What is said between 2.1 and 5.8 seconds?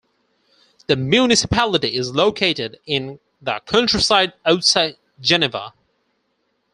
located in the countryside outside Geneva.